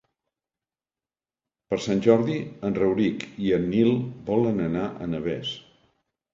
Per 1.73 1.79
Sant 1.89 2.01
Jordi 2.07 2.39
en 2.71 2.79
Rauric 2.79 3.29
i 3.49 3.55
en 3.61 3.71
Nil 3.77 3.95
volen 4.33 4.67
anar 4.67 4.91
a 5.07 5.15
Navès. 5.15 5.57